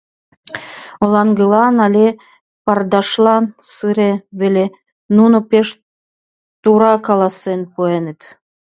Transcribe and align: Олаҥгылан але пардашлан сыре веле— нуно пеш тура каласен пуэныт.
Олаҥгылан 1.03 1.75
але 1.85 2.07
пардашлан 2.65 3.45
сыре 3.73 4.11
веле— 4.39 4.65
нуно 5.17 5.37
пеш 5.49 5.67
тура 6.61 6.93
каласен 7.07 7.61
пуэныт. 7.73 8.21